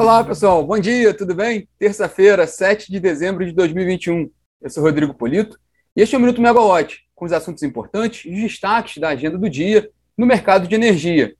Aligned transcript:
Olá, 0.00 0.24
pessoal. 0.24 0.64
Bom 0.64 0.78
dia, 0.78 1.12
tudo 1.12 1.34
bem? 1.34 1.68
Terça-feira, 1.78 2.46
7 2.46 2.90
de 2.90 2.98
dezembro 2.98 3.44
de 3.44 3.52
2021. 3.52 4.30
Eu 4.62 4.70
sou 4.70 4.82
Rodrigo 4.82 5.12
Polito 5.12 5.60
e 5.94 6.00
este 6.00 6.14
é 6.14 6.18
o 6.18 6.20
Minuto 6.22 6.40
Megawatt, 6.40 7.06
com 7.14 7.26
os 7.26 7.34
assuntos 7.34 7.62
importantes 7.62 8.24
e 8.24 8.32
os 8.32 8.40
destaques 8.40 8.96
da 8.96 9.10
agenda 9.10 9.36
do 9.36 9.46
dia 9.46 9.90
no 10.16 10.24
mercado 10.24 10.66
de 10.66 10.74
energia. 10.74 11.34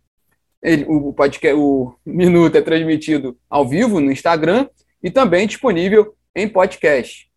Ele, 0.62 0.84
o, 0.86 1.10
podcast, 1.10 1.58
o 1.58 1.94
Minuto 2.04 2.54
é 2.54 2.60
transmitido 2.60 3.34
ao 3.48 3.66
vivo 3.66 3.98
no 3.98 4.12
Instagram 4.12 4.68
e 5.02 5.10
também 5.10 5.46
disponível 5.46 6.14
em 6.36 6.46
podcast. 6.46 7.30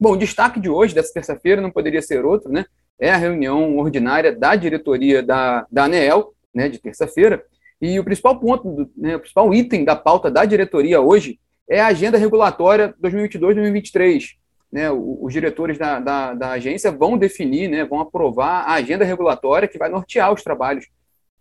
Bom, 0.00 0.12
o 0.12 0.16
destaque 0.16 0.58
de 0.58 0.70
hoje, 0.70 0.94
dessa 0.94 1.12
terça-feira, 1.12 1.60
não 1.60 1.70
poderia 1.70 2.00
ser 2.00 2.24
outro, 2.24 2.50
né? 2.50 2.64
É 2.98 3.10
a 3.10 3.18
reunião 3.18 3.76
ordinária 3.76 4.34
da 4.34 4.56
diretoria 4.56 5.22
da, 5.22 5.66
da 5.70 5.84
ANEEL, 5.84 6.32
né, 6.54 6.70
de 6.70 6.78
terça-feira, 6.78 7.44
e 7.80 7.98
o 7.98 8.04
principal 8.04 8.38
ponto, 8.38 8.90
né, 8.96 9.16
o 9.16 9.20
principal 9.20 9.54
item 9.54 9.84
da 9.84 9.94
pauta 9.94 10.30
da 10.30 10.44
diretoria 10.44 11.00
hoje 11.00 11.38
é 11.68 11.80
a 11.80 11.86
agenda 11.88 12.18
regulatória 12.18 12.94
2022-2023. 13.02 14.36
Né, 14.70 14.90
os 14.90 15.32
diretores 15.32 15.78
da, 15.78 15.98
da, 15.98 16.34
da, 16.34 16.50
agência 16.50 16.92
vão 16.92 17.16
definir, 17.16 17.68
né, 17.68 17.86
vão 17.86 18.00
aprovar 18.00 18.64
a 18.64 18.74
agenda 18.74 19.02
regulatória 19.02 19.66
que 19.66 19.78
vai 19.78 19.88
nortear 19.88 20.30
os 20.30 20.42
trabalhos 20.42 20.86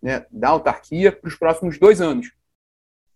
né, 0.02 0.26
da 0.32 0.50
autarquia 0.50 1.12
para 1.12 1.28
os 1.28 1.36
próximos 1.36 1.78
dois 1.78 2.00
anos. 2.00 2.32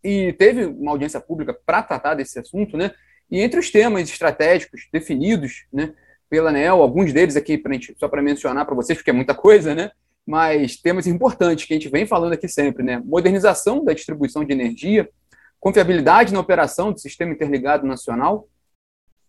E 0.04 0.34
teve 0.34 0.66
uma 0.66 0.92
audiência 0.92 1.22
pública 1.22 1.58
para 1.66 1.82
tratar 1.82 2.16
desse 2.16 2.38
assunto, 2.40 2.76
né, 2.76 2.92
e 3.30 3.40
entre 3.40 3.58
os 3.58 3.72
temas 3.72 4.10
estratégicos 4.10 4.90
definidos 4.92 5.66
né, 5.72 5.94
pela 6.30 6.50
ANEL, 6.50 6.82
alguns 6.82 7.14
deles 7.14 7.38
aqui, 7.38 7.58
pra 7.58 7.72
gente, 7.72 7.96
só 7.98 8.10
para 8.10 8.22
mencionar 8.22 8.66
para 8.66 8.76
vocês, 8.76 8.98
porque 8.98 9.12
é 9.12 9.14
muita 9.14 9.34
coisa, 9.34 9.74
né, 9.74 9.92
mas 10.32 10.78
temas 10.78 11.08
importantes 11.08 11.66
que 11.66 11.74
a 11.74 11.76
gente 11.76 11.90
vem 11.90 12.06
falando 12.06 12.32
aqui 12.32 12.48
sempre, 12.48 12.84
né? 12.84 13.02
Modernização 13.04 13.84
da 13.84 13.92
distribuição 13.92 14.46
de 14.46 14.54
energia, 14.54 15.10
confiabilidade 15.60 16.32
na 16.32 16.40
operação 16.40 16.94
do 16.94 17.02
sistema 17.02 17.34
interligado 17.34 17.86
nacional, 17.86 18.48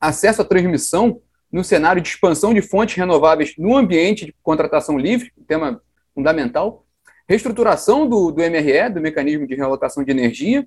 acesso 0.00 0.42
à 0.42 0.44
transmissão 0.44 1.20
no 1.50 1.64
cenário 1.64 2.00
de 2.00 2.08
expansão 2.08 2.54
de 2.54 2.62
fontes 2.62 2.94
renováveis 2.94 3.52
no 3.58 3.76
ambiente 3.76 4.26
de 4.26 4.34
contratação 4.44 4.96
livre, 4.96 5.32
tema 5.48 5.82
fundamental, 6.14 6.86
reestruturação 7.28 8.08
do, 8.08 8.30
do 8.30 8.40
MRE, 8.40 8.88
do 8.94 9.00
Mecanismo 9.00 9.44
de 9.44 9.56
Realocação 9.56 10.04
de 10.04 10.12
Energia, 10.12 10.64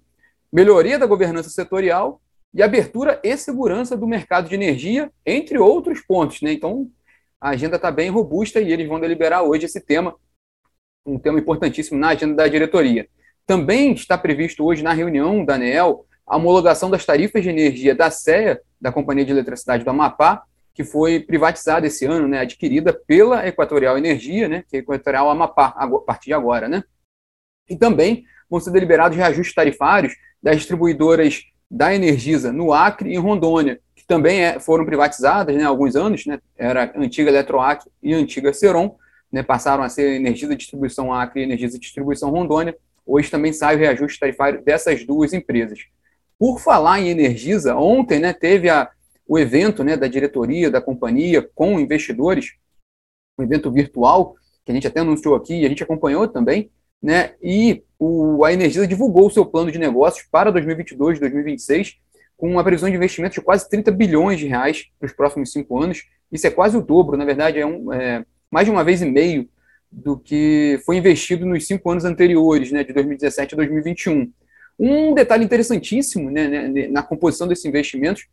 melhoria 0.51 0.99
da 0.99 1.05
governança 1.05 1.49
setorial 1.49 2.19
e 2.53 2.61
abertura 2.61 3.21
e 3.23 3.37
segurança 3.37 3.95
do 3.95 4.05
mercado 4.05 4.49
de 4.49 4.55
energia, 4.55 5.09
entre 5.25 5.57
outros 5.57 6.01
pontos. 6.01 6.41
Né? 6.41 6.51
Então, 6.51 6.91
a 7.39 7.51
agenda 7.51 7.77
está 7.77 7.89
bem 7.89 8.09
robusta 8.09 8.59
e 8.59 8.73
eles 8.73 8.85
vão 8.85 8.99
deliberar 8.99 9.43
hoje 9.43 9.65
esse 9.65 9.79
tema, 9.79 10.13
um 11.05 11.19
tema 11.19 11.39
importantíssimo 11.39 11.99
na 11.99 12.09
agenda 12.09 12.35
da 12.35 12.47
diretoria. 12.47 13.07
Também 13.45 13.93
está 13.93 14.17
previsto 14.17 14.65
hoje 14.65 14.83
na 14.83 14.93
reunião 14.93 15.45
da 15.45 15.55
ANEEL 15.55 16.05
a 16.25 16.37
homologação 16.37 16.89
das 16.89 17.05
tarifas 17.05 17.43
de 17.43 17.49
energia 17.49 17.93
da 17.93 18.09
CEA, 18.09 18.59
da 18.81 18.91
Companhia 18.91 19.23
de 19.23 19.31
Eletricidade 19.31 19.83
do 19.83 19.89
Amapá, 19.89 20.43
que 20.73 20.83
foi 20.83 21.19
privatizada 21.19 21.85
esse 21.87 22.05
ano, 22.05 22.27
né, 22.27 22.39
adquirida 22.39 22.91
pela 22.91 23.47
Equatorial 23.47 23.97
Energia, 23.97 24.49
né, 24.49 24.63
que 24.67 24.77
é 24.77 24.79
Equatorial 24.79 25.29
Amapá, 25.29 25.73
a 25.77 25.87
partir 25.99 26.27
de 26.27 26.33
agora. 26.33 26.67
Né? 26.67 26.83
E 27.69 27.77
também 27.77 28.25
vão 28.49 28.59
ser 28.59 28.71
deliberados 28.71 29.15
reajustes 29.15 29.55
tarifários 29.55 30.13
das 30.41 30.57
distribuidoras 30.57 31.43
da 31.69 31.95
Energisa 31.95 32.51
no 32.51 32.73
Acre 32.73 33.11
e 33.11 33.15
em 33.15 33.19
Rondônia, 33.19 33.79
que 33.95 34.05
também 34.05 34.43
é, 34.43 34.59
foram 34.59 34.85
privatizadas 34.85 35.55
né, 35.55 35.63
há 35.63 35.67
alguns 35.67 35.95
anos, 35.95 36.25
né, 36.25 36.39
era 36.57 36.91
a 36.95 36.99
antiga 36.99 37.29
Eletroacre 37.29 37.89
e 38.01 38.13
a 38.13 38.17
antiga 38.17 38.51
Seron, 38.51 38.97
né, 39.35 39.43
passaram 39.43 39.83
a 39.83 39.89
ser 39.89 40.15
Energisa 40.15 40.55
Distribuição 40.55 41.11
Acre 41.11 41.41
e 41.41 41.43
Energisa 41.43 41.77
Distribuição 41.77 42.29
Rondônia. 42.29 42.73
Hoje 43.05 43.29
também 43.29 43.51
sai 43.51 43.75
o 43.75 43.79
reajuste 43.79 44.17
tarifário 44.17 44.63
dessas 44.63 45.05
duas 45.05 45.33
empresas. 45.33 45.77
Por 46.39 46.61
falar 46.61 47.01
em 47.01 47.09
Energisa, 47.09 47.75
ontem 47.75 48.17
né, 48.17 48.31
teve 48.31 48.69
a, 48.69 48.89
o 49.27 49.37
evento 49.37 49.83
né, 49.83 49.97
da 49.97 50.07
diretoria 50.07 50.71
da 50.71 50.79
companhia 50.79 51.45
com 51.53 51.77
investidores, 51.77 52.53
um 53.37 53.43
evento 53.43 53.69
virtual, 53.69 54.35
que 54.63 54.71
a 54.71 54.73
gente 54.73 54.87
até 54.87 55.01
anunciou 55.01 55.35
aqui 55.35 55.53
e 55.59 55.65
a 55.65 55.69
gente 55.69 55.83
acompanhou 55.83 56.29
também, 56.29 56.71
né, 57.03 57.33
e 57.43 57.83
o, 57.99 58.45
a 58.45 58.53
Energisa 58.53 58.87
divulgou 58.87 59.27
o 59.27 59.31
seu 59.31 59.45
plano 59.45 59.69
de 59.69 59.77
negócios 59.77 60.25
para 60.31 60.49
2022 60.49 61.19
2026, 61.19 61.97
com 62.37 62.49
uma 62.49 62.63
previsão 62.63 62.89
de 62.89 62.95
investimento 62.95 63.33
de 63.33 63.41
quase 63.41 63.69
30 63.69 63.91
bilhões 63.91 64.39
de 64.39 64.47
reais 64.47 64.85
para 64.97 65.07
os 65.07 65.13
próximos 65.13 65.51
cinco 65.51 65.77
anos. 65.77 66.05
Isso 66.31 66.47
é 66.47 66.49
quase 66.49 66.77
o 66.77 66.81
dobro, 66.81 67.17
na 67.17 67.25
verdade, 67.25 67.59
é, 67.59 67.65
um, 67.65 67.91
é 67.91 68.25
mais 68.55 68.65
de 68.65 68.71
uma 68.71 68.85
vez 68.85 69.01
e 69.01 69.05
meio 69.05 69.49
do 69.91 70.17
que 70.17 70.79
foi 70.85 70.95
investido 70.95 71.45
nos 71.45 71.67
cinco 71.67 71.91
anos 71.91 72.05
anteriores, 72.05 72.71
né, 72.71 72.85
de 72.85 72.93
2017 72.93 73.53
a 73.53 73.57
2021. 73.57 74.31
Um 74.79 75.13
detalhe 75.13 75.43
interessantíssimo 75.43 76.31
né, 76.31 76.47
né, 76.69 76.87
na 76.87 77.03
composição 77.03 77.49
desses 77.49 77.65
investimentos 77.65 78.25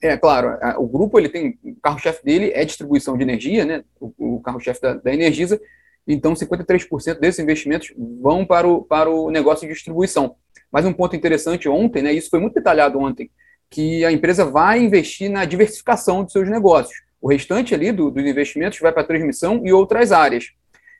é 0.00 0.16
claro, 0.16 0.56
o 0.78 0.86
grupo 0.86 1.18
ele 1.18 1.28
tem 1.28 1.58
o 1.64 1.74
carro-chefe 1.82 2.24
dele 2.24 2.52
é 2.54 2.64
distribuição 2.64 3.16
de 3.16 3.24
energia, 3.24 3.64
né, 3.64 3.82
o, 3.98 4.36
o 4.36 4.40
carro-chefe 4.40 4.80
da, 4.80 4.94
da 4.94 5.12
Energisa, 5.12 5.60
então 6.06 6.34
53% 6.34 7.18
desses 7.18 7.40
investimentos 7.40 7.92
vão 8.20 8.46
para 8.46 8.68
o, 8.68 8.84
para 8.84 9.10
o 9.10 9.28
negócio 9.28 9.66
de 9.66 9.74
distribuição. 9.74 10.36
Mas 10.70 10.86
um 10.86 10.92
ponto 10.92 11.16
interessante 11.16 11.68
ontem, 11.68 12.00
né, 12.00 12.12
isso 12.12 12.30
foi 12.30 12.38
muito 12.38 12.54
detalhado 12.54 12.96
ontem, 13.00 13.28
que 13.68 14.04
a 14.04 14.12
empresa 14.12 14.44
vai 14.44 14.80
investir 14.80 15.28
na 15.28 15.44
diversificação 15.44 16.22
dos 16.22 16.32
seus 16.32 16.48
negócios. 16.48 16.96
O 17.22 17.28
restante 17.28 17.72
ali 17.72 17.92
do, 17.92 18.10
dos 18.10 18.26
investimentos 18.26 18.80
vai 18.80 18.92
para 18.92 19.04
transmissão 19.04 19.62
e 19.64 19.72
outras 19.72 20.10
áreas. 20.10 20.50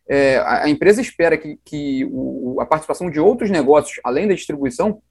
É, 0.09 0.38
a, 0.38 0.69
empresa 0.69 1.00
espera 1.00 1.37
que, 1.37 1.59
que 1.65 2.09
o, 2.12 2.60
a 2.60 2.66
participação 2.66 3.10
de 3.10 3.19
outros 3.19 3.50
negócios, 3.50 4.00
além 4.05 4.28
da 4.28 4.34
distribuição, 4.34 5.03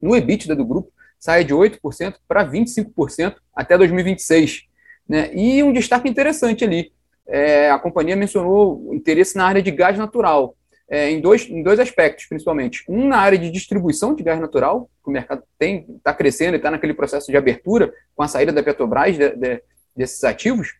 no 0.00 0.16
EBITDA 0.16 0.56
do 0.56 0.64
grupo, 0.64 0.92
saia 1.18 1.44
de 1.44 1.54
8% 1.54 2.16
para 2.26 2.44
25% 2.44 3.36
até 3.54 3.78
2026. 3.78 4.64
Né? 5.08 5.30
E 5.32 5.62
um 5.62 5.72
destaque 5.72 6.08
interessante 6.08 6.64
ali, 6.64 6.92
é, 7.24 7.70
a 7.70 7.78
companhia 7.78 8.16
mencionou 8.16 8.92
interesse 8.92 9.36
na 9.36 9.46
área 9.46 9.62
de 9.62 9.70
gás 9.70 9.96
natural 9.96 10.56
é, 10.88 11.08
em, 11.08 11.20
dois, 11.20 11.48
em 11.48 11.62
dois 11.62 11.78
aspectos, 11.78 12.26
principalmente. 12.26 12.84
Um 12.88 13.06
na 13.06 13.18
área 13.18 13.38
de 13.38 13.50
distribuição 13.50 14.14
de 14.14 14.22
gás 14.22 14.40
natural, 14.40 14.90
que 15.02 15.08
o 15.08 15.12
mercado 15.12 15.42
está 15.58 16.12
crescendo 16.12 16.54
e 16.54 16.56
está 16.56 16.70
naquele 16.70 16.94
processo 16.94 17.30
de 17.30 17.36
abertura 17.36 17.92
com 18.14 18.22
a 18.22 18.28
saída 18.28 18.52
da 18.52 18.62
Petrobras 18.62 19.16
de, 19.16 19.30
de, 19.36 19.62
desses 19.96 20.22
ativos, 20.24 20.74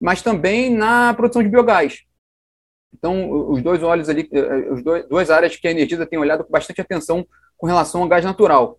mas 0.00 0.22
também 0.22 0.70
na 0.70 1.14
produção 1.14 1.42
de 1.42 1.48
biogás. 1.48 2.04
Então, 2.92 3.50
os 3.50 3.62
dois 3.62 3.82
olhos 3.82 4.08
ali, 4.08 4.28
os 4.70 4.82
dois, 4.82 5.06
duas 5.08 5.30
áreas 5.30 5.56
que 5.56 5.68
a 5.68 5.70
Energisa 5.70 6.06
tem 6.06 6.18
olhado 6.18 6.44
com 6.44 6.50
bastante 6.50 6.80
atenção 6.80 7.26
com 7.56 7.66
relação 7.66 8.02
ao 8.02 8.08
gás 8.08 8.24
natural. 8.24 8.78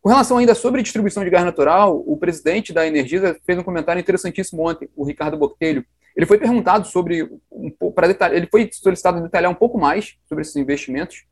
Com 0.00 0.08
relação 0.08 0.38
ainda 0.38 0.54
sobre 0.54 0.82
distribuição 0.82 1.24
de 1.24 1.30
gás 1.30 1.44
natural, 1.44 2.02
o 2.06 2.16
presidente 2.16 2.72
da 2.72 2.86
Energisa 2.86 3.36
fez 3.44 3.58
um 3.58 3.62
comentário 3.62 4.00
interessantíssimo 4.00 4.66
ontem, 4.66 4.88
o 4.96 5.04
Ricardo 5.04 5.36
Botelho, 5.36 5.84
ele 6.18 6.26
foi 6.26 6.36
perguntado 6.36 6.84
sobre, 6.86 7.30
um, 7.50 7.70
para 7.92 8.08
detalhar, 8.08 8.36
ele 8.36 8.48
foi 8.48 8.68
solicitado 8.72 9.20
detalhar 9.20 9.50
um 9.50 9.54
pouco 9.54 9.78
mais 9.78 10.16
sobre 10.28 10.42
esses 10.42 10.56
investimentos, 10.56 11.24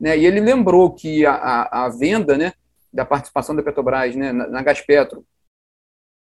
né, 0.00 0.18
e 0.18 0.26
ele 0.26 0.40
lembrou 0.40 0.92
que 0.92 1.24
a, 1.24 1.34
a, 1.34 1.84
a 1.84 1.88
venda 1.88 2.36
né, 2.36 2.52
da 2.92 3.04
participação 3.04 3.54
da 3.54 3.62
Petrobras 3.62 4.16
né, 4.16 4.32
na, 4.32 4.48
na 4.48 4.62
Gaspetro 4.62 5.24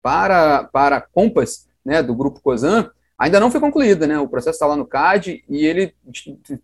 para, 0.02 0.64
para 0.64 1.00
Compass, 1.00 1.68
né, 1.84 2.02
do 2.02 2.14
grupo 2.14 2.40
Cosan, 2.40 2.90
ainda 3.18 3.40
não 3.40 3.50
foi 3.50 3.60
concluída, 3.60 4.06
né? 4.06 4.18
O 4.18 4.28
processo 4.28 4.56
está 4.56 4.66
lá 4.66 4.76
no 4.76 4.86
CAD 4.86 5.44
e 5.48 5.66
ele 5.66 5.94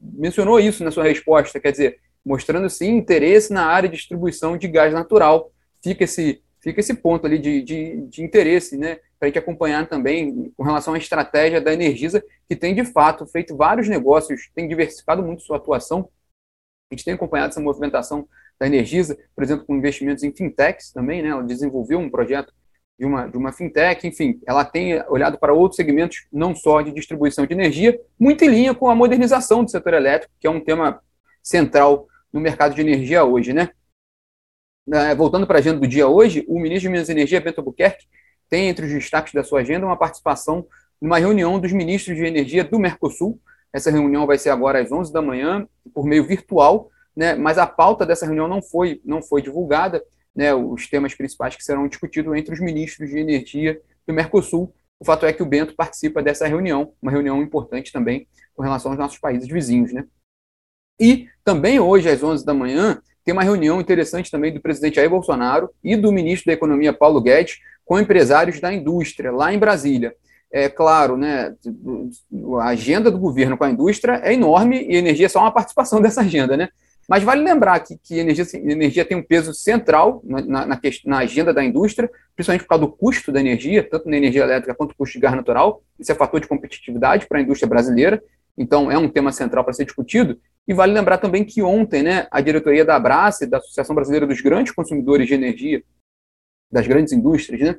mencionou 0.00 0.58
isso 0.58 0.82
na 0.82 0.90
sua 0.90 1.04
resposta, 1.04 1.60
quer 1.60 1.70
dizer, 1.70 1.98
mostrando 2.24 2.68
sim 2.70 2.96
interesse 2.96 3.52
na 3.52 3.66
área 3.66 3.88
de 3.88 3.96
distribuição 3.96 4.56
de 4.56 4.66
gás 4.68 4.92
natural. 4.92 5.50
Fica 5.82 6.04
esse, 6.04 6.42
fica 6.60 6.80
esse 6.80 6.94
ponto 6.94 7.26
ali 7.26 7.38
de, 7.38 7.62
de, 7.62 7.96
de 8.08 8.22
interesse, 8.22 8.76
né? 8.76 8.98
para 9.18 9.26
a 9.26 9.28
gente 9.28 9.38
acompanhar 9.38 9.88
também 9.88 10.52
com 10.56 10.62
relação 10.62 10.94
à 10.94 10.98
estratégia 10.98 11.60
da 11.60 11.72
Energisa, 11.72 12.22
que 12.48 12.54
tem 12.54 12.74
de 12.74 12.84
fato 12.84 13.26
feito 13.26 13.56
vários 13.56 13.88
negócios, 13.88 14.50
tem 14.54 14.68
diversificado 14.68 15.22
muito 15.22 15.42
sua 15.42 15.56
atuação. 15.56 16.08
A 16.90 16.94
gente 16.94 17.04
tem 17.04 17.14
acompanhado 17.14 17.50
essa 17.50 17.60
movimentação 17.60 18.28
da 18.58 18.66
Energisa, 18.66 19.18
por 19.34 19.42
exemplo, 19.42 19.66
com 19.66 19.76
investimentos 19.76 20.22
em 20.22 20.32
fintechs 20.32 20.92
também, 20.92 21.22
né? 21.22 21.30
Ela 21.30 21.42
desenvolveu 21.42 21.98
um 21.98 22.10
projeto 22.10 22.52
de 22.98 23.04
uma, 23.04 23.26
de 23.26 23.36
uma 23.36 23.52
fintech, 23.52 24.06
enfim, 24.06 24.40
ela 24.46 24.64
tem 24.64 25.02
olhado 25.08 25.38
para 25.38 25.52
outros 25.52 25.76
segmentos, 25.76 26.26
não 26.32 26.54
só 26.54 26.80
de 26.80 26.92
distribuição 26.92 27.46
de 27.46 27.52
energia, 27.52 27.98
muito 28.18 28.42
em 28.44 28.48
linha 28.48 28.74
com 28.74 28.88
a 28.88 28.94
modernização 28.94 29.62
do 29.62 29.70
setor 29.70 29.94
elétrico, 29.94 30.32
que 30.40 30.46
é 30.46 30.50
um 30.50 30.60
tema 30.60 31.00
central 31.42 32.06
no 32.32 32.40
mercado 32.40 32.74
de 32.74 32.80
energia 32.80 33.24
hoje, 33.24 33.52
né? 33.52 33.70
Voltando 35.16 35.46
para 35.46 35.58
a 35.58 35.60
agenda 35.60 35.80
do 35.80 35.86
dia 35.86 36.06
hoje, 36.06 36.44
o 36.48 36.58
ministro 36.58 36.82
de 36.82 36.88
Minas 36.90 37.08
e 37.08 37.12
Energia, 37.12 37.40
Bento 37.40 37.58
Albuquerque, 37.58 38.06
tem 38.48 38.68
entre 38.68 38.86
os 38.86 38.92
destaques 38.92 39.34
da 39.34 39.42
sua 39.42 39.60
agenda 39.60 39.84
uma 39.84 39.96
participação 39.96 40.66
numa 41.00 41.18
reunião 41.18 41.58
dos 41.58 41.72
ministros 41.72 42.16
de 42.16 42.24
energia 42.24 42.64
do 42.64 42.78
Mercosul. 42.78 43.40
Essa 43.72 43.90
reunião 43.90 44.26
vai 44.26 44.38
ser 44.38 44.50
agora 44.50 44.80
às 44.80 44.90
11 44.90 45.12
da 45.12 45.20
manhã, 45.20 45.68
por 45.92 46.06
meio 46.06 46.24
virtual, 46.24 46.88
né, 47.14 47.34
mas 47.34 47.58
a 47.58 47.66
pauta 47.66 48.06
dessa 48.06 48.26
reunião 48.26 48.46
não 48.46 48.62
foi, 48.62 49.00
não 49.04 49.20
foi 49.20 49.42
divulgada, 49.42 50.02
né, 50.36 50.54
os 50.54 50.86
temas 50.86 51.14
principais 51.14 51.56
que 51.56 51.64
serão 51.64 51.88
discutidos 51.88 52.36
entre 52.36 52.52
os 52.52 52.60
ministros 52.60 53.08
de 53.08 53.18
energia 53.18 53.80
do 54.06 54.12
Mercosul. 54.12 54.72
O 55.00 55.04
fato 55.04 55.24
é 55.24 55.32
que 55.32 55.42
o 55.42 55.46
Bento 55.46 55.74
participa 55.74 56.22
dessa 56.22 56.46
reunião, 56.46 56.92
uma 57.00 57.10
reunião 57.10 57.42
importante 57.42 57.90
também 57.90 58.28
com 58.54 58.62
relação 58.62 58.92
aos 58.92 58.98
nossos 58.98 59.18
países 59.18 59.48
vizinhos. 59.48 59.92
Né? 59.92 60.04
E 61.00 61.28
também 61.42 61.80
hoje, 61.80 62.08
às 62.08 62.22
11 62.22 62.44
da 62.44 62.54
manhã, 62.54 63.00
tem 63.24 63.32
uma 63.32 63.42
reunião 63.42 63.80
interessante 63.80 64.30
também 64.30 64.52
do 64.52 64.60
presidente 64.60 64.96
Jair 64.96 65.10
Bolsonaro 65.10 65.70
e 65.82 65.96
do 65.96 66.12
ministro 66.12 66.46
da 66.46 66.52
Economia, 66.52 66.92
Paulo 66.92 67.20
Guedes, 67.20 67.58
com 67.84 67.98
empresários 67.98 68.60
da 68.60 68.72
indústria, 68.72 69.32
lá 69.32 69.52
em 69.52 69.58
Brasília. 69.58 70.14
É 70.50 70.68
claro, 70.68 71.16
né, 71.16 71.54
a 72.60 72.68
agenda 72.68 73.10
do 73.10 73.18
governo 73.18 73.58
com 73.58 73.64
a 73.64 73.70
indústria 73.70 74.20
é 74.22 74.32
enorme 74.32 74.86
e 74.86 74.96
a 74.96 74.98
energia 74.98 75.26
é 75.26 75.28
só 75.28 75.40
uma 75.40 75.52
participação 75.52 76.00
dessa 76.02 76.20
agenda, 76.20 76.56
né? 76.56 76.68
Mas 77.08 77.22
vale 77.22 77.42
lembrar 77.42 77.78
que, 77.80 77.96
que 77.98 78.18
energia, 78.18 78.44
energia 78.54 79.04
tem 79.04 79.16
um 79.16 79.22
peso 79.22 79.54
central 79.54 80.20
na, 80.24 80.66
na, 80.66 80.80
na, 81.04 81.18
agenda 81.18 81.54
da 81.54 81.62
indústria, 81.62 82.10
principalmente 82.34 82.62
por 82.62 82.68
causa 82.68 82.84
do 82.84 82.92
custo 82.92 83.30
da 83.30 83.38
energia, 83.38 83.88
tanto 83.88 84.08
na 84.08 84.16
energia 84.16 84.42
elétrica 84.42 84.74
quanto 84.74 84.90
no 84.90 84.96
custo 84.96 85.14
de 85.14 85.20
gás 85.20 85.34
natural. 85.34 85.82
Isso 85.98 86.10
é 86.10 86.14
fator 86.14 86.40
de 86.40 86.48
competitividade 86.48 87.26
para 87.26 87.38
a 87.38 87.42
indústria 87.42 87.68
brasileira. 87.68 88.22
Então, 88.58 88.90
é 88.90 88.98
um 88.98 89.08
tema 89.08 89.30
central 89.30 89.62
para 89.62 89.72
ser 89.72 89.84
discutido. 89.84 90.40
E 90.66 90.74
vale 90.74 90.92
lembrar 90.92 91.18
também 91.18 91.44
que 91.44 91.62
ontem, 91.62 92.02
né, 92.02 92.26
a 92.30 92.40
diretoria 92.40 92.84
da 92.84 92.96
Abrace, 92.96 93.46
da 93.46 93.58
Associação 93.58 93.94
Brasileira 93.94 94.26
dos 94.26 94.40
Grandes 94.40 94.72
Consumidores 94.72 95.28
de 95.28 95.34
Energia, 95.34 95.82
das 96.72 96.86
grandes 96.88 97.12
indústrias, 97.12 97.60
né, 97.60 97.78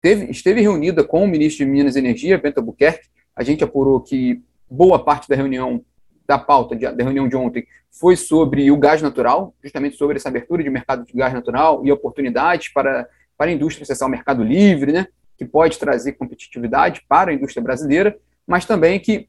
teve, 0.00 0.30
esteve 0.30 0.62
reunida 0.62 1.04
com 1.04 1.22
o 1.22 1.28
ministro 1.28 1.64
de 1.64 1.70
Minas 1.70 1.94
e 1.94 1.98
Energia, 1.98 2.38
Bento 2.38 2.58
Albuquerque. 2.58 3.08
A 3.34 3.42
gente 3.42 3.62
apurou 3.62 4.00
que 4.00 4.42
boa 4.70 5.04
parte 5.04 5.28
da 5.28 5.36
reunião, 5.36 5.84
da 6.26 6.38
pauta 6.38 6.74
de, 6.74 6.90
da 6.90 7.04
reunião 7.04 7.28
de 7.28 7.36
ontem, 7.36 7.66
foi 7.90 8.16
sobre 8.16 8.70
o 8.70 8.76
gás 8.76 9.00
natural, 9.00 9.54
justamente 9.62 9.96
sobre 9.96 10.16
essa 10.16 10.28
abertura 10.28 10.62
de 10.62 10.70
mercado 10.70 11.04
de 11.04 11.12
gás 11.12 11.32
natural 11.32 11.84
e 11.84 11.90
oportunidades 11.90 12.68
para, 12.72 13.08
para 13.36 13.50
a 13.50 13.54
indústria 13.54 13.84
acessar 13.84 14.06
o 14.06 14.10
mercado 14.10 14.42
livre, 14.42 14.92
né, 14.92 15.06
que 15.36 15.44
pode 15.44 15.78
trazer 15.78 16.12
competitividade 16.12 17.04
para 17.08 17.30
a 17.30 17.34
indústria 17.34 17.62
brasileira, 17.62 18.16
mas 18.46 18.64
também 18.64 19.00
que 19.00 19.28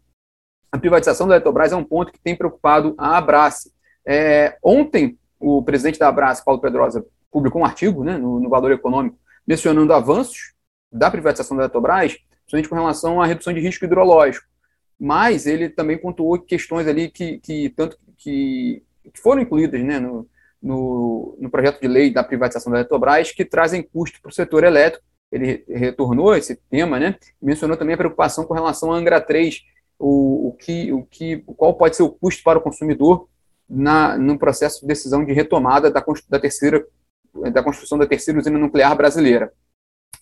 a 0.71 0.77
privatização 0.77 1.27
da 1.27 1.35
Eletrobras 1.35 1.71
é 1.71 1.75
um 1.75 1.83
ponto 1.83 2.11
que 2.11 2.19
tem 2.19 2.35
preocupado 2.35 2.93
a 2.97 3.17
Abrace. 3.17 3.71
É, 4.05 4.57
ontem, 4.61 5.17
o 5.39 5.63
presidente 5.63 5.99
da 5.99 6.07
Abrace, 6.07 6.43
Paulo 6.43 6.59
Pedrosa, 6.59 7.05
publicou 7.31 7.61
um 7.61 7.65
artigo 7.65 8.03
né, 8.03 8.17
no, 8.17 8.39
no, 8.39 8.49
Valor 8.49 8.71
Econômico 8.71 9.17
mencionando 9.45 9.93
avanços 9.93 10.53
da 10.91 11.09
privatização 11.09 11.55
da 11.55 11.63
Eletrobras, 11.63 12.17
principalmente 12.41 12.69
com 12.69 12.75
relação 12.75 13.21
à 13.21 13.25
redução 13.25 13.53
de 13.53 13.59
risco 13.59 13.85
hidrológico. 13.85 14.45
Mas 14.99 15.45
ele 15.45 15.69
também 15.69 15.97
pontuou 15.97 16.39
questões 16.39 16.87
ali 16.87 17.09
que, 17.09 17.39
que 17.39 17.69
tanto 17.69 17.97
que, 18.17 18.83
que 19.13 19.19
foram 19.19 19.41
incluídas 19.41 19.81
né, 19.83 19.99
no, 19.99 20.27
no, 20.61 21.37
no, 21.39 21.49
projeto 21.49 21.79
de 21.79 21.87
lei 21.87 22.11
da 22.11 22.23
privatização 22.23 22.71
da 22.71 22.79
Eletrobras 22.79 23.31
que 23.31 23.45
trazem 23.45 23.83
custo 23.83 24.21
para 24.21 24.29
o 24.29 24.33
setor 24.33 24.63
elétrico. 24.63 25.05
Ele 25.31 25.63
retornou 25.67 26.35
esse 26.35 26.55
tema, 26.69 26.99
né? 26.99 27.15
Mencionou 27.41 27.77
também 27.77 27.93
a 27.93 27.97
preocupação 27.97 28.45
com 28.45 28.53
relação 28.53 28.91
à 28.91 28.95
Angra 28.95 29.19
3, 29.19 29.61
o, 29.99 30.47
o, 30.47 30.53
que, 30.53 30.91
o 30.93 31.03
que, 31.03 31.43
qual 31.57 31.73
pode 31.73 31.95
ser 31.95 32.03
o 32.03 32.09
custo 32.09 32.41
para 32.43 32.57
o 32.57 32.61
consumidor 32.61 33.27
na, 33.69 34.17
no 34.17 34.39
processo 34.39 34.81
de 34.81 34.87
decisão 34.87 35.25
de 35.25 35.33
retomada 35.33 35.91
da, 35.91 36.03
da 36.29 36.39
terceira 36.39 36.85
da 37.51 37.63
construção 37.63 37.97
da 37.97 38.07
terceira 38.07 38.39
usina 38.39 38.57
nuclear 38.57 38.95
brasileira. 38.95 39.51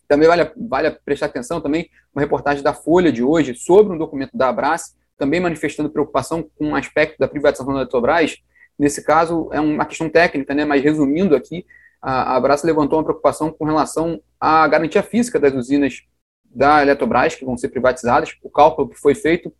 Também 0.07 0.27
vale, 0.27 0.51
vale 0.55 0.91
prestar 1.03 1.27
atenção 1.27 1.59
também 1.61 1.89
uma 2.13 2.21
reportagem 2.21 2.63
da 2.63 2.73
Folha 2.73 3.11
de 3.11 3.23
hoje 3.23 3.55
sobre 3.55 3.93
um 3.93 3.97
documento 3.97 4.35
da 4.35 4.49
Abrace, 4.49 4.93
também 5.17 5.39
manifestando 5.39 5.89
preocupação 5.89 6.49
com 6.57 6.67
um 6.67 6.75
aspecto 6.75 7.17
da 7.17 7.27
privatização 7.27 7.73
da 7.73 7.81
Eletrobras. 7.81 8.37
Nesse 8.77 9.03
caso, 9.03 9.49
é 9.53 9.59
uma 9.59 9.85
questão 9.85 10.09
técnica, 10.09 10.53
né, 10.53 10.65
mas 10.65 10.83
resumindo 10.83 11.35
aqui, 11.35 11.65
a 12.01 12.35
Abrace 12.35 12.65
levantou 12.65 12.99
uma 12.99 13.05
preocupação 13.05 13.51
com 13.51 13.65
relação 13.65 14.21
à 14.39 14.67
garantia 14.67 15.01
física 15.01 15.39
das 15.39 15.53
usinas 15.53 16.03
da 16.43 16.81
Eletrobras, 16.81 17.35
que 17.35 17.45
vão 17.45 17.57
ser 17.57 17.69
privatizadas, 17.69 18.35
o 18.43 18.49
cálculo 18.49 18.89
que 18.89 18.99
foi 18.99 19.15
feito 19.15 19.51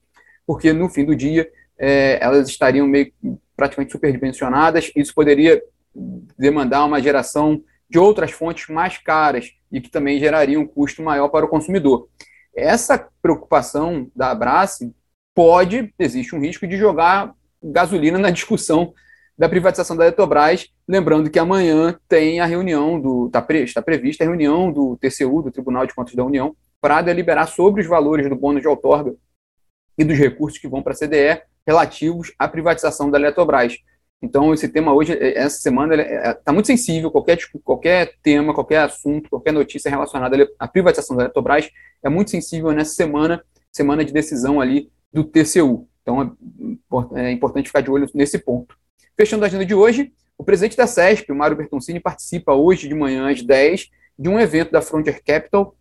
porque 0.46 0.72
no 0.72 0.90
fim 0.90 1.06
do 1.06 1.16
dia 1.16 1.50
é, 1.78 2.18
elas 2.22 2.48
estariam 2.48 2.88
meio 2.88 3.12
praticamente 3.56 3.92
superdimensionadas. 3.92 4.92
Isso 4.96 5.14
poderia 5.14 5.62
demandar 6.38 6.86
uma 6.86 7.02
geração 7.02 7.62
de 7.90 7.98
outras 7.98 8.32
fontes 8.32 8.68
mais 8.68 8.98
caras 8.98 9.52
e 9.76 9.82
que 9.82 9.90
também 9.90 10.18
gerariam 10.18 10.62
um 10.62 10.68
custo 10.68 11.04
maior 11.04 11.28
para 11.28 11.46
o 11.46 11.50
consumidor. 11.50 12.08
Essa 12.56 13.10
preocupação 13.22 14.10
da 14.16 14.32
Abrace 14.32 14.96
pode, 15.36 15.94
existe 16.00 16.34
um 16.34 16.40
risco 16.40 16.66
de 16.66 16.78
jogar 16.78 17.36
gasolina 17.62 18.18
na 18.18 18.30
discussão 18.30 18.94
da 19.38 19.50
privatização 19.50 19.98
da 19.98 20.06
Eletrobras, 20.06 20.70
lembrando 20.88 21.30
que 21.30 21.38
amanhã 21.38 22.00
tem 22.08 22.40
a 22.40 22.46
reunião 22.46 23.02
do 23.02 23.26
está, 23.28 23.42
pre, 23.42 23.64
está 23.64 23.82
prevista 23.82 24.24
a 24.24 24.28
reunião 24.28 24.72
do 24.72 24.96
TCU, 24.96 25.42
do 25.42 25.52
Tribunal 25.52 25.86
de 25.86 25.94
Contas 25.94 26.16
da 26.16 26.24
União, 26.24 26.56
para 26.80 27.02
deliberar 27.02 27.50
sobre 27.50 27.82
os 27.82 27.88
valores 27.88 28.30
do 28.30 28.36
bônus 28.38 28.62
de 28.62 28.68
outorga 28.70 29.14
e 29.98 30.06
dos 30.06 30.18
recursos 30.18 30.58
que 30.58 30.70
vão 30.70 30.82
para 30.82 30.94
a 30.94 30.96
CDE 30.96 31.42
relativos 31.68 32.34
à 32.40 32.48
privatização 32.48 33.12
da 33.12 33.20
Eletrobras. 33.20 33.76
Então, 34.22 34.54
esse 34.54 34.68
tema 34.70 34.94
hoje, 34.94 35.14
é, 35.14 35.38
essa 35.38 35.58
semana, 35.58 35.96
está 35.96 36.30
é, 36.30 36.34
tá 36.34 36.54
muito 36.54 36.68
sensível. 36.68 37.12
Qualquer, 37.12 37.38
qualquer 37.64 38.14
tema, 38.24 38.54
qualquer 38.54 38.80
assunto, 38.80 39.30
qualquer 39.30 39.52
notícia 39.52 39.90
relacionada 39.90 40.50
à 40.60 40.68
privatização 40.68 41.16
da 41.16 41.24
Eletrobras 41.24 41.70
é 42.04 42.10
muito 42.10 42.32
sensível 42.32 42.72
nessa 42.72 42.96
semana, 42.96 43.44
semana 43.72 44.04
de 44.04 44.14
decisão 44.14 44.60
ali 44.60 44.90
do 45.14 45.24
TCU. 45.24 45.88
Então, 46.02 46.38
é, 47.16 47.26
é 47.26 47.32
importante 47.32 47.68
ficar 47.68 47.82
de 47.82 47.92
olho 47.92 48.10
nesse 48.14 48.40
ponto. 48.40 48.76
Fechando 49.18 49.44
a 49.44 49.48
agenda 49.48 49.66
de 49.66 49.74
hoje, 49.74 50.12
o 50.38 50.44
presidente 50.44 50.76
da 50.76 50.88
CESP, 50.88 51.32
o 51.32 51.36
Mário 51.36 51.56
Bertoncini, 51.56 52.00
participa 52.00 52.54
hoje 52.54 52.88
de 52.88 52.96
manhã 52.96 53.30
às 53.30 53.42
10 53.42 53.90
de 54.18 54.30
um 54.30 54.40
evento 54.40 54.72
da 54.72 54.82
Frontier 54.82 55.22
Capital, 55.24 55.76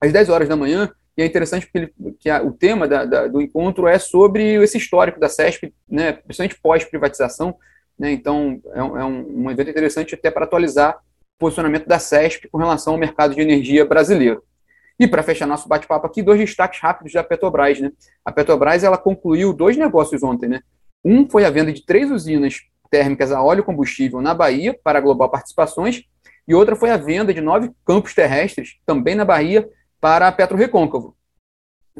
às 0.00 0.12
10 0.12 0.28
horas 0.28 0.48
da 0.48 0.56
manhã, 0.56 0.92
e 1.18 1.22
é 1.22 1.26
interessante 1.26 1.66
porque 1.66 1.78
ele, 1.78 2.14
que 2.20 2.30
a, 2.30 2.40
o 2.40 2.52
tema 2.52 2.86
da, 2.86 3.04
da, 3.04 3.26
do 3.26 3.42
encontro 3.42 3.88
é 3.88 3.98
sobre 3.98 4.54
esse 4.62 4.78
histórico 4.78 5.18
da 5.18 5.28
CESP, 5.28 5.74
né, 5.90 6.12
principalmente 6.12 6.60
pós-privatização. 6.62 7.56
Né, 7.98 8.12
então, 8.12 8.60
é, 8.72 8.80
um, 8.80 8.96
é 8.96 9.04
um, 9.04 9.44
um 9.44 9.50
evento 9.50 9.68
interessante 9.68 10.14
até 10.14 10.30
para 10.30 10.44
atualizar 10.44 10.94
o 10.94 11.38
posicionamento 11.40 11.88
da 11.88 11.98
CESP 11.98 12.48
com 12.48 12.58
relação 12.58 12.92
ao 12.92 13.00
mercado 13.00 13.34
de 13.34 13.40
energia 13.40 13.84
brasileiro. 13.84 14.44
E 14.96 15.08
para 15.08 15.24
fechar 15.24 15.44
nosso 15.44 15.68
bate-papo 15.68 16.06
aqui, 16.06 16.22
dois 16.22 16.38
destaques 16.38 16.78
rápidos 16.80 17.12
da 17.12 17.24
Petrobras. 17.24 17.80
Né? 17.80 17.90
A 18.24 18.30
Petrobras 18.30 18.84
ela 18.84 18.96
concluiu 18.96 19.52
dois 19.52 19.76
negócios 19.76 20.22
ontem. 20.22 20.48
Né? 20.48 20.60
Um 21.04 21.28
foi 21.28 21.44
a 21.44 21.50
venda 21.50 21.72
de 21.72 21.84
três 21.84 22.12
usinas 22.12 22.60
térmicas 22.88 23.32
a 23.32 23.42
óleo 23.42 23.64
combustível 23.64 24.20
na 24.20 24.34
Bahia 24.34 24.78
para 24.84 24.98
a 24.98 25.02
Global 25.02 25.28
Participações, 25.28 26.04
e 26.46 26.54
outra 26.54 26.76
foi 26.76 26.90
a 26.90 26.96
venda 26.96 27.34
de 27.34 27.40
nove 27.40 27.70
campos 27.84 28.14
terrestres, 28.14 28.78
também 28.86 29.14
na 29.14 29.24
Bahia, 29.24 29.68
para 30.00 30.28
a 30.28 30.32
Petro 30.32 30.56
Recôncavo. 30.56 31.16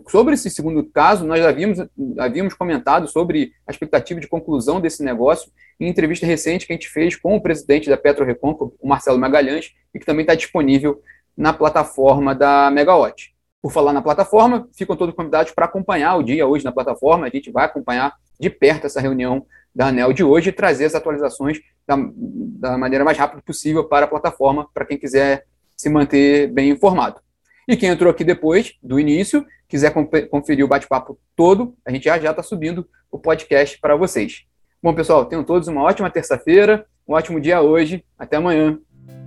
Sobre 0.06 0.34
esse 0.34 0.48
segundo 0.50 0.84
caso, 0.84 1.26
nós 1.26 1.44
havíamos, 1.44 1.78
havíamos 2.18 2.54
comentado 2.54 3.08
sobre 3.08 3.52
a 3.66 3.72
expectativa 3.72 4.20
de 4.20 4.28
conclusão 4.28 4.80
desse 4.80 5.02
negócio 5.02 5.50
em 5.80 5.88
entrevista 5.88 6.26
recente 6.26 6.66
que 6.66 6.72
a 6.72 6.76
gente 6.76 6.88
fez 6.88 7.16
com 7.16 7.36
o 7.36 7.40
presidente 7.40 7.88
da 7.88 7.96
Petro 7.96 8.24
Recôncavo, 8.24 8.74
o 8.80 8.88
Marcelo 8.88 9.18
Magalhães, 9.18 9.74
e 9.92 9.98
que 9.98 10.06
também 10.06 10.22
está 10.22 10.34
disponível 10.34 11.02
na 11.36 11.52
plataforma 11.52 12.34
da 12.34 12.70
Megawatt. 12.70 13.34
Por 13.60 13.72
falar 13.72 13.92
na 13.92 14.02
plataforma, 14.02 14.68
ficam 14.72 14.96
todos 14.96 15.14
convidados 15.14 15.52
para 15.52 15.66
acompanhar 15.66 16.16
o 16.16 16.22
dia 16.22 16.46
hoje 16.46 16.64
na 16.64 16.72
plataforma. 16.72 17.26
A 17.26 17.30
gente 17.30 17.50
vai 17.50 17.64
acompanhar 17.64 18.14
de 18.38 18.48
perto 18.48 18.86
essa 18.86 19.00
reunião 19.00 19.44
da 19.74 19.88
ANEL 19.88 20.12
de 20.12 20.22
hoje 20.22 20.50
e 20.50 20.52
trazer 20.52 20.84
as 20.84 20.94
atualizações 20.94 21.58
da, 21.86 21.96
da 21.96 22.78
maneira 22.78 23.04
mais 23.04 23.18
rápida 23.18 23.42
possível 23.42 23.84
para 23.84 24.06
a 24.06 24.08
plataforma, 24.08 24.68
para 24.72 24.84
quem 24.84 24.96
quiser 24.96 25.44
se 25.76 25.88
manter 25.88 26.48
bem 26.48 26.70
informado. 26.70 27.20
E 27.68 27.76
quem 27.76 27.90
entrou 27.90 28.10
aqui 28.10 28.24
depois, 28.24 28.72
do 28.82 28.98
início, 28.98 29.46
quiser 29.68 29.92
conferir 30.30 30.64
o 30.64 30.68
bate-papo 30.68 31.20
todo, 31.36 31.76
a 31.86 31.92
gente 31.92 32.04
já 32.04 32.18
já 32.18 32.30
está 32.30 32.42
subindo 32.42 32.88
o 33.12 33.18
podcast 33.18 33.78
para 33.78 33.94
vocês. 33.94 34.44
Bom, 34.82 34.94
pessoal, 34.94 35.26
tenham 35.26 35.44
todos 35.44 35.68
uma 35.68 35.82
ótima 35.82 36.08
terça-feira, 36.08 36.86
um 37.06 37.12
ótimo 37.12 37.38
dia 37.38 37.60
hoje. 37.60 38.02
Até 38.18 38.38
amanhã. 38.38 38.78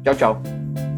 Tchau, 0.03 0.15
tchau. 0.15 0.90